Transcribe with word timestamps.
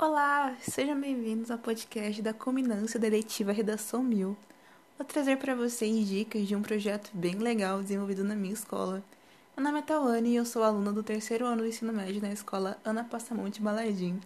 Olá, 0.00 0.56
sejam 0.60 1.00
bem-vindos 1.00 1.50
ao 1.50 1.58
podcast 1.58 2.22
da 2.22 2.32
Culminância 2.32 3.00
da 3.00 3.08
Eleitiva 3.08 3.50
Redação 3.50 4.00
1000. 4.00 4.36
Vou 4.96 5.04
trazer 5.04 5.38
para 5.38 5.56
vocês 5.56 6.06
dicas 6.06 6.46
de 6.46 6.54
um 6.54 6.62
projeto 6.62 7.10
bem 7.12 7.34
legal 7.34 7.82
desenvolvido 7.82 8.22
na 8.22 8.36
minha 8.36 8.54
escola. 8.54 9.02
Meu 9.56 9.64
nome 9.64 9.80
é 9.80 9.82
Tawane 9.82 10.30
e 10.30 10.36
eu 10.36 10.44
sou 10.44 10.62
aluna 10.62 10.92
do 10.92 11.02
terceiro 11.02 11.44
ano 11.46 11.62
do 11.62 11.66
ensino 11.66 11.92
médio 11.92 12.22
na 12.22 12.32
escola 12.32 12.78
Ana 12.84 13.02
Passamonte 13.02 13.60
Balardim. 13.60 14.20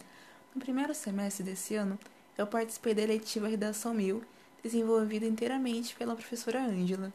No 0.53 0.61
primeiro 0.61 0.93
semestre 0.93 1.43
desse 1.43 1.73
ano, 1.73 1.97
eu 2.37 2.45
participei 2.45 2.93
da 2.93 3.01
Eleitiva 3.01 3.47
Redação 3.47 3.95
1000, 3.95 4.21
desenvolvida 4.61 5.25
inteiramente 5.25 5.95
pela 5.95 6.15
professora 6.15 6.63
Ângela. 6.63 7.11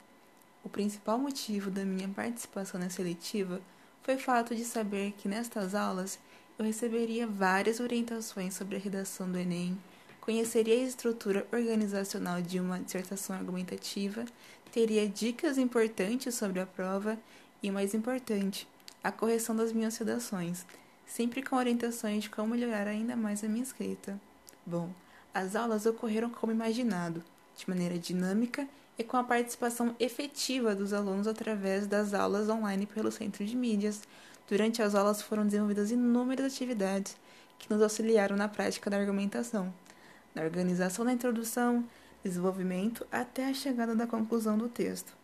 O 0.64 0.68
principal 0.68 1.16
motivo 1.16 1.70
da 1.70 1.84
minha 1.84 2.08
participação 2.08 2.80
nessa 2.80 3.02
eleitiva 3.02 3.60
foi 4.02 4.16
o 4.16 4.18
fato 4.18 4.52
de 4.52 4.64
saber 4.64 5.12
que 5.12 5.28
nestas 5.28 5.76
aulas 5.76 6.18
eu 6.58 6.64
receberia 6.64 7.26
várias 7.26 7.78
orientações 7.78 8.54
sobre 8.54 8.76
a 8.76 8.80
redação 8.80 9.30
do 9.30 9.38
Enem, 9.38 9.78
conheceria 10.20 10.74
a 10.74 10.86
estrutura 10.86 11.46
organizacional 11.52 12.42
de 12.42 12.58
uma 12.58 12.80
dissertação 12.80 13.36
argumentativa, 13.36 14.24
teria 14.72 15.08
dicas 15.08 15.56
importantes 15.56 16.34
sobre 16.34 16.60
a 16.60 16.66
prova 16.66 17.16
e, 17.62 17.70
mais 17.70 17.94
importante, 17.94 18.66
a 19.02 19.12
correção 19.12 19.54
das 19.54 19.72
minhas 19.72 19.96
redações, 19.96 20.66
sempre 21.06 21.42
com 21.42 21.56
orientações 21.56 22.24
de 22.24 22.30
como 22.30 22.48
melhorar 22.48 22.88
ainda 22.88 23.14
mais 23.14 23.44
a 23.44 23.48
minha 23.48 23.62
escrita. 23.62 24.20
Bom, 24.66 24.90
as 25.32 25.54
aulas 25.54 25.86
ocorreram 25.86 26.28
como 26.28 26.52
imaginado, 26.52 27.22
de 27.58 27.68
maneira 27.68 27.98
dinâmica 27.98 28.66
e 28.98 29.04
com 29.04 29.16
a 29.16 29.24
participação 29.24 29.94
efetiva 30.00 30.74
dos 30.74 30.92
alunos 30.92 31.26
através 31.26 31.86
das 31.86 32.14
aulas 32.14 32.48
online 32.48 32.86
pelo 32.86 33.12
Centro 33.12 33.44
de 33.44 33.54
Mídias, 33.54 34.02
Durante 34.48 34.80
as 34.80 34.94
aulas 34.94 35.20
foram 35.20 35.44
desenvolvidas 35.44 35.90
inúmeras 35.90 36.54
atividades 36.54 37.14
que 37.58 37.70
nos 37.70 37.82
auxiliaram 37.82 38.34
na 38.34 38.48
prática 38.48 38.88
da 38.88 38.96
argumentação, 38.96 39.72
na 40.34 40.42
organização 40.42 41.04
da 41.04 41.12
introdução, 41.12 41.84
desenvolvimento 42.24 43.06
até 43.12 43.46
a 43.46 43.52
chegada 43.52 43.94
da 43.94 44.06
conclusão 44.06 44.56
do 44.56 44.66
texto. 44.66 45.14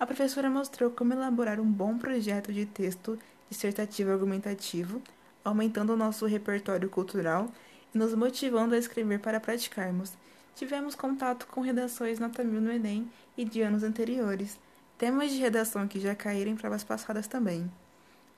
A 0.00 0.06
professora 0.06 0.50
mostrou 0.50 0.90
como 0.90 1.12
elaborar 1.12 1.60
um 1.60 1.70
bom 1.70 1.96
projeto 1.96 2.52
de 2.52 2.66
texto 2.66 3.16
dissertativo 3.48 4.10
argumentativo, 4.10 5.00
aumentando 5.44 5.92
o 5.92 5.96
nosso 5.96 6.26
repertório 6.26 6.90
cultural 6.90 7.48
e 7.94 7.98
nos 7.98 8.14
motivando 8.14 8.74
a 8.74 8.78
escrever 8.78 9.20
para 9.20 9.38
praticarmos. 9.38 10.14
Tivemos 10.54 10.94
contato 10.94 11.46
com 11.46 11.60
redações 11.60 12.18
nota 12.18 12.44
mil 12.44 12.60
no 12.60 12.70
Enem 12.70 13.10
e 13.36 13.44
de 13.44 13.62
anos 13.62 13.82
anteriores, 13.82 14.58
temas 14.98 15.30
de 15.30 15.38
redação 15.38 15.88
que 15.88 15.98
já 15.98 16.14
caíram 16.14 16.52
em 16.52 16.56
provas 16.56 16.84
passadas 16.84 17.26
também. 17.26 17.70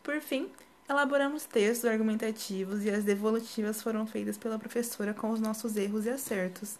Por 0.02 0.20
fim, 0.20 0.48
elaboramos 0.88 1.44
textos 1.44 1.90
argumentativos 1.90 2.84
e 2.84 2.90
as 2.90 3.04
devolutivas 3.04 3.82
foram 3.82 4.06
feitas 4.06 4.38
pela 4.38 4.58
professora 4.58 5.12
com 5.12 5.30
os 5.30 5.40
nossos 5.40 5.76
erros 5.76 6.06
e 6.06 6.10
acertos, 6.10 6.78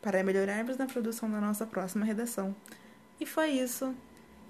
para 0.00 0.22
melhorarmos 0.22 0.76
na 0.76 0.86
produção 0.86 1.30
da 1.30 1.40
nossa 1.40 1.66
próxima 1.66 2.04
redação. 2.04 2.54
E 3.20 3.26
foi 3.26 3.50
isso. 3.50 3.94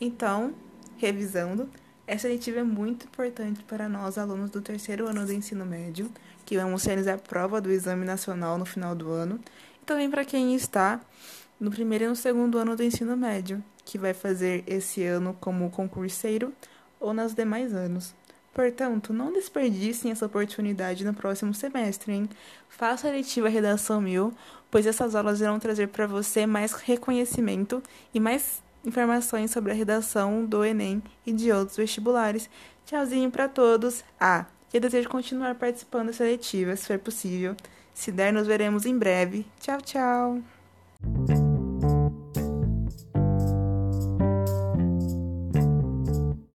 Então, 0.00 0.54
revisando, 0.96 1.70
essa 2.06 2.28
leitiva 2.28 2.60
é 2.60 2.62
muito 2.62 3.06
importante 3.06 3.64
para 3.64 3.88
nós, 3.88 4.16
alunos 4.16 4.50
do 4.50 4.60
terceiro 4.60 5.08
ano 5.08 5.26
do 5.26 5.32
ensino 5.32 5.66
médio, 5.66 6.10
que 6.44 6.56
vamos 6.56 6.84
realizar 6.84 7.14
a 7.14 7.18
prova 7.18 7.60
do 7.60 7.70
Exame 7.70 8.04
Nacional 8.04 8.56
no 8.56 8.64
final 8.64 8.94
do 8.94 9.10
ano, 9.10 9.40
e 9.82 9.84
também 9.84 10.08
para 10.08 10.24
quem 10.24 10.54
está 10.54 11.00
no 11.58 11.70
primeiro 11.70 12.04
e 12.04 12.08
no 12.08 12.14
segundo 12.14 12.58
ano 12.58 12.76
do 12.76 12.82
ensino 12.82 13.16
médio, 13.16 13.62
que 13.84 13.98
vai 13.98 14.14
fazer 14.14 14.62
esse 14.66 15.02
ano 15.02 15.36
como 15.40 15.70
concurseiro 15.70 16.52
ou 17.00 17.12
nos 17.12 17.34
demais 17.34 17.74
anos. 17.74 18.14
Portanto, 18.54 19.12
não 19.12 19.32
desperdicem 19.32 20.10
essa 20.10 20.26
oportunidade 20.26 21.04
no 21.04 21.12
próximo 21.12 21.52
semestre, 21.52 22.12
hein? 22.12 22.28
Faça 22.68 23.08
a 23.08 23.10
letiva 23.10 23.48
Redação 23.48 24.00
1000, 24.00 24.32
pois 24.70 24.86
essas 24.86 25.14
aulas 25.14 25.40
irão 25.40 25.58
trazer 25.58 25.88
para 25.88 26.06
você 26.06 26.46
mais 26.46 26.72
reconhecimento 26.72 27.82
e 28.14 28.20
mais 28.20 28.62
informações 28.86 29.50
sobre 29.50 29.72
a 29.72 29.74
redação 29.74 30.46
do 30.46 30.64
Enem 30.64 31.02
e 31.26 31.32
de 31.32 31.52
outros 31.52 31.76
vestibulares. 31.76 32.48
Tchauzinho 32.86 33.30
para 33.30 33.48
todos. 33.48 34.04
Ah, 34.18 34.46
eu 34.72 34.80
desejo 34.80 35.08
continuar 35.08 35.54
participando 35.56 36.06
da 36.06 36.12
seletiva, 36.12 36.76
se 36.76 36.86
for 36.86 36.98
possível. 36.98 37.56
Se 37.92 38.12
der, 38.12 38.32
nos 38.32 38.46
veremos 38.46 38.86
em 38.86 38.96
breve. 38.96 39.46
Tchau, 39.60 39.80
tchau. 39.80 40.42